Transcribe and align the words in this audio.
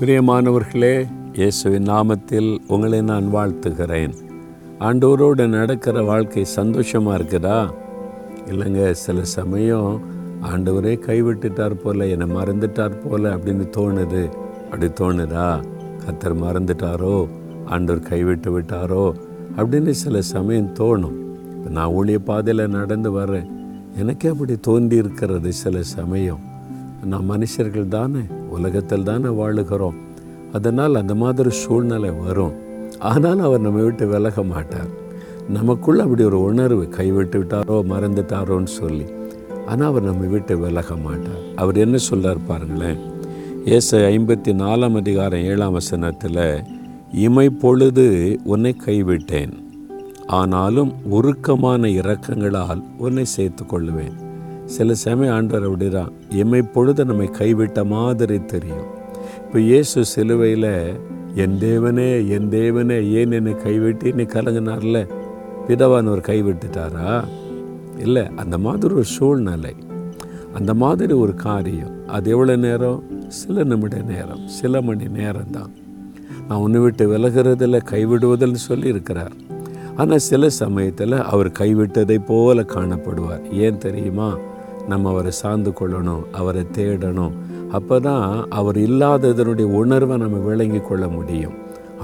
பிரியமானவர்களே 0.00 1.06
இயேசுவின் 1.32 1.82
நாமத்தில் 1.82 2.58
உங்களை 2.68 3.02
நான் 3.02 3.34
வாழ்த்துகிறேன். 3.34 4.12
ஆண்டோரோடு 4.80 5.48
நடக்கிற 5.48 6.02
வாழ்க்கை 6.02 6.44
சந்தோஷமாக 6.44 7.18
இருக்குதா? 7.18 7.70
இல்லைங்க 8.46 8.90
சில 8.90 9.24
சமயம் 9.24 10.00
ஆண்டவரே 10.42 10.98
கைவிட்டுட்டார் 11.06 11.74
போல 11.74 12.06
என்னை 12.06 12.30
மறந்துட்டார் 12.30 13.08
போல 13.08 13.36
அப்படின்னு 13.36 13.68
தோணுது. 13.76 14.28
அப்படி 14.64 14.86
தோணுதா? 14.86 15.62
கத்தர் 16.06 16.36
மறந்துட்டாரோ? 16.36 17.28
ஆண்டவர் 17.66 18.02
கைவிட்டு 18.02 18.60
விட்டாரோ? 18.60 19.12
அப்படின்னு 19.56 19.90
சில 19.90 20.20
சமயம் 20.20 20.74
தோணும். 20.74 21.16
இப்போ 21.56 21.70
நான் 21.70 21.88
ஊழிய 21.88 22.18
பாதையில் 22.18 22.68
நடந்து 22.68 23.12
வர்றேன் 23.12 23.46
எனக்கே 23.96 24.28
அப்படி 24.28 24.56
தோன்றி 24.60 24.96
இருக்கிறது 24.96 25.52
சில 25.52 25.82
சமயம். 25.82 26.56
நாம் 27.04 27.30
மனுஷர்கள் 27.30 27.88
தானே 27.88 28.22
உலகத்தில் 28.50 29.02
தானே 29.02 29.28
வாழுகிறோம். 29.28 29.98
அதனால் 30.52 30.94
அந்த 30.94 31.14
மாதிரி 31.14 31.50
சூழ்நிலை 31.50 32.10
வரும். 32.10 32.52
ஆனால் 32.98 33.38
அவர் 33.38 33.60
நம்ம 33.60 33.82
விட்டு 33.82 34.06
விலக 34.06 34.42
மாட்டார். 34.42 34.88
நமக்குள்ள 35.48 36.02
அப்படி 36.02 36.24
ஒரு 36.24 36.42
உணர்வு 36.42 36.88
கைவிட்டு 36.88 37.42
விட்டாரோ 37.42 37.76
மறந்துட்டாரோன்னு 37.88 38.64
சொல்லி. 38.64 39.06
ஆனால் 39.66 39.88
அவர் 39.88 40.02
நம்ம 40.02 40.26
விட்டு 40.26 40.58
விலக 40.58 40.96
மாட்டார். 40.96 41.42
அவர் 41.56 41.76
என்ன 41.76 41.96
சொல்கிறார் 41.96 42.46
பாருங்களேன். 42.46 42.98
ஏச 43.64 43.98
ஐம்பத்தி 43.98 44.52
நாலாம் 44.52 44.96
அதிகாரம் 44.96 45.40
ஏழாம் 45.40 45.72
வசனத்தில் 45.72 46.64
இமை 47.12 47.50
பொழுது 47.50 48.38
உன்னை 48.44 48.76
கைவிட்டேன். 48.86 49.52
ஆனாலும் 50.26 50.92
உருக்கமான 51.10 51.86
இரக்கங்களால் 51.86 52.82
உன்னை 52.98 53.24
சேர்த்து 53.24 53.64
கொள்ளுவேன் 53.64 54.27
சில 54.76 54.94
சமயம் 54.94 55.34
ஆண்டவர் 55.34 55.66
அப்படிதான் 55.70 56.12
எம்மை 56.42 56.62
பொழுது 56.62 57.04
நம்மை 57.04 57.28
கைவிட்ட 57.38 57.86
மாதிரி 57.86 58.44
தெரியும். 58.44 58.86
இப்போ 59.44 59.60
இயேசு 59.60 60.04
சிலுவையில் 60.04 60.72
என் 61.34 61.56
தேவனே 61.60 62.10
என் 62.28 62.48
தேவனே 62.50 62.98
ஏன் 63.12 63.30
என்னை 63.30 63.54
கைவிட்டு 63.56 64.12
நீ 64.12 64.22
கலங்கினார்ல. 64.22 65.00
பிதவானவர் 65.68 66.28
கைவிட்டுட்டாரா 66.30 67.24
இல்லை 67.98 68.24
அந்த 68.36 68.58
மாதிரி 68.58 68.94
ஒரு 68.94 69.04
சூழ்நிலை. 69.04 69.74
அந்த 70.54 70.74
மாதிரி 70.74 71.14
ஒரு 71.14 71.34
காரியம். 71.34 71.94
அது 72.06 72.30
எவ்வளோ 72.30 72.56
நேரம்? 72.56 73.00
சில 73.28 73.64
நிமிட 73.64 73.96
நேரம். 74.12 74.42
சில 74.58 74.80
மணி 74.80 75.08
நேரம் 75.18 75.50
தான் 75.50 75.72
நான் 76.48 76.58
உன்னை 76.58 76.80
விட்டு 76.80 77.04
விலகிறதில் 77.12 77.86
கைவிடுவதில்னு 77.90 78.62
சொல்லி 78.68 78.88
இருக்கிறார் 78.88 79.34
ஆனால் 79.96 80.26
சில 80.30 80.48
சமயத்தில் 80.48 81.16
அவர் 81.32 81.50
கைவிட்டதை 81.58 82.18
போல 82.26 82.62
காணப்படுவார். 82.74 83.44
ஏன் 83.64 83.78
தெரியுமா? 83.78 84.30
நம்ம 84.90 85.08
அவரை 85.12 85.32
சார்ந்து 85.42 85.70
கொள்ளணும் 85.78 86.26
அவரை 86.40 86.64
தேடணும். 86.76 87.36
அப்போ 87.76 87.96
தான் 88.08 88.28
அவர் 88.58 88.78
இல்லாததனுடைய 88.88 89.68
உணர்வை 89.80 90.16
நம்ம 90.24 90.36
விளங்கி 90.50 90.80
கொள்ள 90.90 91.06
முடியும். 91.16 91.56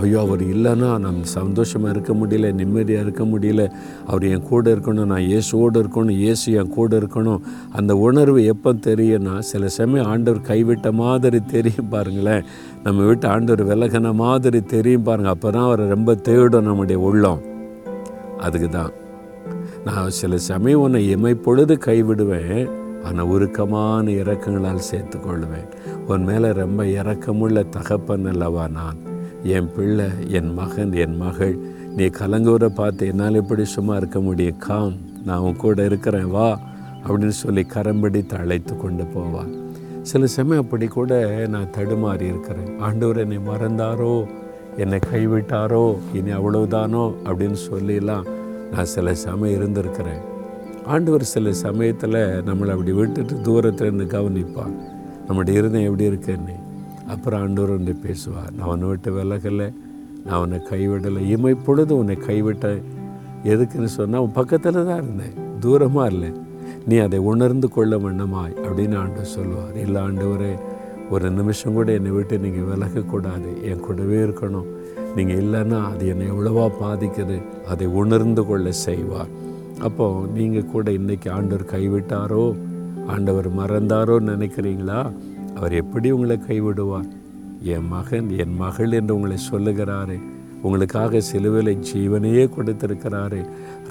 ஐயோ 0.03 0.19
அவர் 0.25 0.41
இல்லைன்னா 0.53 0.89
நம்ம 1.05 1.29
சந்தோஷமாக 1.33 1.93
இருக்க 1.95 2.13
முடியல 2.21 2.47
நிம்மதியாக 2.61 3.05
இருக்க 3.07 3.25
முடியல. 3.33 3.63
அவர் 4.11 4.25
என் 4.31 4.47
கூட 4.49 4.65
இருக்கணும் 4.75 5.11
நான் 5.13 5.27
இயேசுவோடு 5.33 5.77
இருக்கணும் 5.83 6.19
இயேசு 6.23 6.55
என் 6.61 6.73
கூட 6.77 6.91
இருக்கணும். 7.03 7.45
அந்த 7.79 7.95
உணர்வு 8.07 8.41
எப்போ 8.53 8.73
தெரியும்னா 8.89 9.35
சில 9.51 9.71
சமயம் 9.79 10.11
ஆண்டவர் 10.15 10.49
கைவிட்ட 10.51 10.93
மாதிரி 11.03 11.41
தெரியும் 11.55 11.93
பாருங்களேன். 11.95 12.45
நம்ம 12.87 13.07
விட்டு 13.11 13.29
ஆண்டவர் 13.35 13.65
விலகின 13.71 14.15
மாதிரி 14.25 14.63
தெரியும் 14.75 15.07
பாருங்கள் 15.09 15.35
அப்போ 15.37 15.51
தான் 15.57 15.69
அவரை 15.69 15.87
ரொம்ப 15.95 16.19
தேடும் 16.29 16.69
நம்முடைய 16.71 16.99
உள்ளம். 17.11 17.41
அதுக்கு 18.47 18.71
தான் 18.79 18.93
நான் 19.85 20.11
சில 20.11 20.39
சமயம் 20.39 20.81
உன்னை 20.81 21.11
இமை 21.11 21.35
பொழுது 21.35 21.75
கைவிடுவேன் 21.75 22.71
ஆனால் 23.05 23.27
உருக்கமான 23.27 24.11
இறக்கங்களால் 24.11 24.89
சேர்த்து 24.91 25.21
கொள்வேன் 25.21 25.69
உன் 26.07 26.25
மேலே 26.25 26.53
ரொம்ப 26.53 26.87
இறக்கமுள்ள 26.87 27.63
தகப்பன் 27.69 28.27
அல்லவா 28.27 28.69
நான்? 28.69 28.99
என் 29.43 29.73
பிள்ளை 29.77 30.07
என் 30.29 30.53
மகன் 30.55 30.93
என் 30.93 31.17
மகள் 31.17 31.59
நீ 31.97 32.05
கலங்கூரை 32.05 32.67
பார்த்து 32.67 33.07
என்னால் 33.07 33.35
எப்படி 33.35 33.65
சும்மா 33.65 33.97
இருக்க 33.97 34.21
முடியும்? 34.21 34.59
காம் 34.59 34.95
நான் 35.25 35.39
உன் 35.39 35.57
கூட 35.57 35.85
இருக்கிறேன் 35.85 36.31
வா 36.31 36.59
அப்படின்னு 37.07 37.29
சொல்லி 37.29 37.67
கரம்பிடித்து 37.75 38.35
அழைத்து 38.35 38.77
கொண்டு 38.77 39.05
போவான். 39.05 39.53
சில 40.03 40.27
சமயம் 40.27 40.65
அப்படி 40.65 40.87
கூட 40.87 41.13
நான் 41.49 41.73
தடுமாறி 41.79 42.23
இருக்கிறேன். 42.23 42.79
ஆண்டவர் 42.79 43.17
என்னை 43.17 43.39
மறந்தாரோ 43.39 44.27
என்னை 44.77 44.99
கைவிட்டாரோ 45.13 45.97
இனி 46.13 46.33
அவ்வளவுதானோ 46.33 47.15
அப்படின்னு 47.25 47.57
சொல்லிலாம் 47.71 48.27
நான் 48.73 48.85
சில 48.85 49.15
சமயம் 49.15 49.61
இருந்திருக்கிறேன். 49.61 50.23
ஆண்டவர் 50.87 51.23
சில 51.23 51.53
சமயத்தில் 51.53 52.13
நம்மளை 52.13 52.71
அப்படி 52.71 52.93
விட்டுட்டு 52.93 53.41
தூரத்தில் 53.41 53.93
இருந்து 53.93 54.19
கவனிப்பான் 54.19 54.75
நம்முடைய 55.27 55.59
இருதயம் 55.59 55.91
எப்படி 55.91 56.09
இருக்குன்னு. 56.09 56.55
அப்புறம் 57.07 57.41
ஆண்டவர் 57.41 57.71
வந்து 57.71 57.95
பேசுவார். 57.95 58.53
நான் 58.59 58.69
உன்னை 58.69 58.89
விட்டு 58.89 59.11
விலகலை. 59.11 59.73
நான் 60.25 60.41
உன்னை 60.41 60.59
கைவிடலை. 60.63 61.31
இமை 61.31 61.55
பொழுது 61.55 61.97
உன்னை 61.97 62.19
கைவிட்டேன் 62.27 62.83
எதுக்குன்னு 63.45 63.85
சொன்னால் 63.85 64.21
உன் 64.21 64.33
பக்கத்தில் 64.33 64.85
தான் 64.85 65.03
இருந்தேன். 65.03 65.33
தூரமாக 65.61 66.13
இல்லை. 66.13 66.33
நீ 66.87 66.97
அதை 66.97 67.19
உணர்ந்து 67.19 67.69
கொள்ள 67.69 67.97
வண்ணமாய் 67.97 68.57
அப்படின்னு 68.63 68.97
ஆண்டவர் 68.97 69.25
சொல்லுவார். 69.25 69.77
இல்லை 69.77 70.03
ஆண்டவரே 70.03 70.59
ஒரு 71.15 71.29
நிமிஷம் 71.39 71.77
கூட 71.79 71.89
என்னை 71.99 72.11
விட்டு 72.17 72.37
நீங்கள் 72.45 72.69
விலகக்கூடாது. 72.71 73.51
என் 73.71 73.85
கூடவே 73.87 74.19
இருக்கணும். 74.27 74.69
நீங்கள் 75.17 75.41
இல்லைன்னா 75.43 75.79
அது 75.91 76.05
என்னை 76.13 76.27
எவ்வளவா 76.33 76.67
பாதிக்குது. 76.83 77.37
அதை 77.73 77.87
உணர்ந்து 78.03 78.43
கொள்ள 78.47 78.71
செய்வார். 78.87 79.33
அப்போது 79.87 80.29
நீங்கள் 80.37 80.71
கூட 80.73 80.87
இன்றைக்கி 80.99 81.29
ஆண்டவர் 81.37 81.73
கைவிட்டாரோ 81.75 82.45
ஆண்டவர் 83.15 83.49
மறந்தாரோ 83.61 84.17
நினைக்கிறீங்களா? 84.31 85.01
அவர் 85.57 85.75
எப்படி 85.81 86.11
உங்களை 86.11 86.37
கைவிடுவார்? 86.49 87.09
என் 87.75 87.89
மகன் 87.95 88.29
என் 88.43 88.55
மகள் 88.63 88.97
என்று 88.99 89.13
உங்களை 89.17 89.39
சொல்லுகிறாரே. 89.51 90.19
உங்களுக்காக 90.67 91.21
சிலுவையில் 91.31 91.83
ஜீவனையே 91.91 92.45
கொடுத்திருக்கிறாரே. 92.57 93.43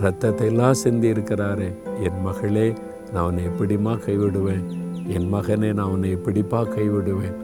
ரத்தத்தை 0.04 0.48
எல்லாம் 0.52 0.80
சிந்தி 0.84 1.08
இருக்கிறாரே 1.16 1.70
என் 2.08 2.22
மகளே 2.28 2.68
நான் 3.14 3.28
உன்னை 3.30 3.44
எப்படிமா 3.52 3.94
கைவிடுவேன்? 4.08 4.66
என் 5.08 5.34
மகனே 5.34 5.74
நான் 5.74 5.90
உன்னை 5.90 6.12
எப்படிப்பா 6.12 6.64
கைவிடுவேன்? 6.64 7.36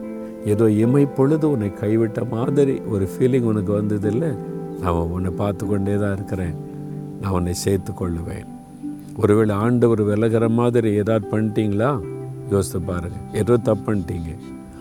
ஏதோ 0.44 0.70
இமை 0.70 1.06
பொழுது 1.06 1.50
உன்னை 1.50 1.72
கைவிட்ட 1.80 2.28
மாதிரி 2.30 2.80
ஒரு 2.88 3.08
ஃபீலிங் 3.12 3.48
உனக்கு 3.50 3.72
வந்ததில்லை? 3.80 4.30
நான் 4.80 4.94
உன்னை 4.94 5.30
பார்த்து 5.30 5.66
கொண்டே 5.66 5.96
தான் 5.96 6.12
இருக்கிறேன். 6.12 6.54
நான் 7.20 7.32
உன்னை 7.32 7.54
சேர்த்து 7.54 7.92
கொள்ளுவேன். 7.92 8.46
ஒருவேளை 9.16 9.54
ஆண்டவர் 9.54 10.02
விலகிற 10.02 10.48
மாதிரி 10.48 10.94
ஏதாவது 10.94 11.26
பண்ணிட்டீங்களா? 11.32 12.00
யோசித்து 12.50 12.80
பாருங்கள் 12.80 13.26
ஏதோ 13.32 13.56
தப்பு 13.56 13.92
பண்ணிட்டீங்க. 13.92 14.30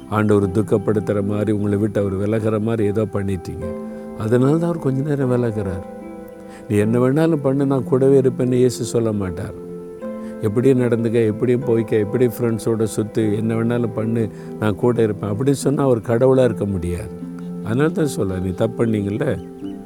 ஆண்டவர் 0.09 0.51
துக்கப்படுத்துகிற 0.51 1.25
மாதிரி 1.25 1.51
உங்களை 1.51 1.77
விட்டு 1.77 1.99
அவர் 1.99 2.13
விலகிற 2.13 2.59
மாதிரி 2.59 2.83
ஏதோ 2.85 3.05
பண்ணிட்டீங்க. 3.13 3.65
அதனால 4.17 4.57
தான் 4.57 4.69
அவர் 4.69 4.79
கொஞ்ச 4.79 5.01
நேரம் 5.01 5.29
விலகிறார். 5.29 5.85
நீ 6.69 6.77
என்ன 6.77 6.99
வேணாலும் 6.99 7.43
பண்ணு 7.43 7.65
நான் 7.65 7.83
கூடவே 7.83 8.19
இருப்பேன்னு 8.19 8.51
இயேசு 8.51 8.83
சொல்ல 8.83 9.11
மாட்டார். 9.11 9.53
எப்படியும் 10.41 10.81
நடந்துக்க 10.81 11.25
எப்படியும் 11.25 11.65
போய்க்க 11.67 12.03
எப்படி 12.05 12.27
ஃப்ரெண்ட்ஸோடு 12.27 12.83
சுற்று 12.83 13.37
என்ன 13.37 13.55
வேணாலும் 13.55 13.93
பண்ணு 13.93 14.29
நான் 14.59 14.75
கூட 14.75 15.01
இருப்பேன். 15.01 15.31
அப்படின்னு 15.31 15.63
சொன்னால் 15.65 15.85
அவர் 15.85 16.01
கடவுளாக 16.01 16.47
இருக்க 16.49 16.65
முடியாது. 16.65 17.09
அதனால 17.63 17.89
தான் 17.89 18.05
சொல்ல 18.05 18.37
நீ 18.39 18.51
தப்பு 18.51 18.85
பண்ணீங்கல்ல 18.85 19.25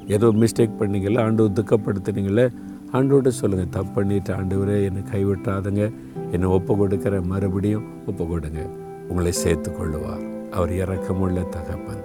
ஏதோ 0.07 0.27
மிஸ்டேக் 0.27 0.79
பண்ணீங்கல்ல 0.79 1.23
ஆண்டு 1.23 1.49
துக்கப்படுத்துனீங்களே 1.49 2.45
ஆண்டோட 2.93 3.27
சொல்லுங்கள் 3.27 3.69
தப்பு 3.69 3.91
பண்ணிட்டு 3.91 4.33
ஆண்டவரே 4.33 4.77
என்னை 4.83 5.01
கைவிட்டாதுங்க 5.13 5.93
என்னை 6.31 6.49
ஒப்பு 6.49 6.73
கொடுக்குற 6.75 7.23
மறுபடியும் 7.23 7.85
ஒப்பு 8.07 8.27
கொடுங்க. 8.27 8.61
உங்களை 9.09 9.31
சேர்த்து 9.31 9.71
கொள்ளுவார். 9.71 10.23
அவர் 10.51 10.71
இறக்கமுள்ள 10.73 11.41
தகப்பன். 11.55 12.03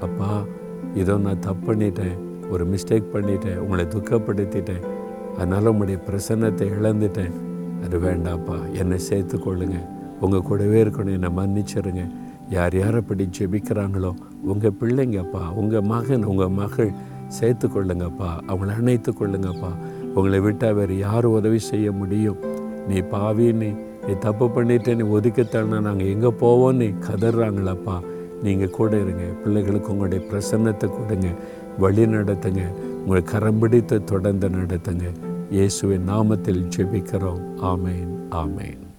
அப்பா 0.00 0.44
இதோ 0.94 1.16
நான் 1.16 1.38
தப்பு 1.38 1.74
பண்ணிட்டேன் 1.74 2.16
ஒரு 2.50 2.64
மிஸ்டேக் 2.64 3.12
பண்ணிட்டேன் 3.14 3.56
உங்களை 3.56 3.84
துக்கப்படுத்திட்டேன் 3.84 4.84
அதனால் 5.36 5.66
உங்களுடைய 5.66 6.00
பிரசன்னத்தை 6.08 6.66
இழந்துட்டேன். 6.78 7.34
அது 7.84 7.98
வேண்டாப்பா. 7.98 8.72
என்னை 8.72 8.98
சேர்த்து 8.98 9.38
கொள்ளுங்க 9.38 9.78
உங்கள் 10.20 10.42
கூடவே 10.42 10.82
இருக்கணும். 10.84 11.16
என்னை 11.18 11.30
மன்னிச்சிருங்க. 11.36 12.10
யார் 12.50 12.76
யார் 12.76 12.96
அப்படி 12.96 13.28
ஜெபிக்கிறாங்களோ 13.38 14.14
உங்கள் 14.42 14.76
பிள்ளைங்கப்பா 14.80 15.42
உங்கள் 15.54 15.80
மகன் 15.80 16.24
உங்கள் 16.24 16.48
மகள் 16.48 16.90
சேர்த்து 17.26 17.68
கொள்ளுங்கப்பா 17.68 18.30
அவங்கள 18.48 18.76
அணைத்து 18.76 19.12
கொள்ளுங்கப்பா. 19.12 19.70
உங்களை 20.14 20.40
விட்டால் 20.40 20.74
வேறு 20.74 20.98
யார் 20.98 21.24
உதவி 21.24 21.58
செய்ய 21.58 21.92
முடியும்? 21.92 22.36
நீ 22.88 23.00
பாவின்னு 23.00 23.76
நீ 24.06 24.14
தப்பு 24.20 24.50
பண்ணிட்டு 24.50 24.96
நீ 24.96 25.02
ஒதுக்கத்தானா 25.02 25.80
நாங்கள் 25.80 26.06
எங்கே 26.06 26.30
போவோன்னு 26.40 26.94
கதறாங்களப்பா. 27.08 27.96
நீங்கள் 28.42 28.70
கூட 28.70 29.00
இருங்க. 29.00 29.24
பிள்ளைகளுக்கு 29.44 29.92
உங்களுடைய 29.92 30.24
பிரசன்னத்தை 30.30 30.88
கொடுங்க. 30.96 31.28
வழி 31.78 32.06
நடத்துங்க. 32.06 32.62
உங்களை 33.02 33.22
கரம் 33.22 33.58
பிடித்து 33.58 34.04
தொடர்ந்து 34.04 34.48
நடத்துங்க. 34.48 35.06
இயேசுவின் 35.50 36.08
நாமத்தில் 36.08 36.68
ஜெபிக்கிறோம். 36.76 37.42
ஆமேன் 37.62 38.14
ஆமேன். 38.30 38.89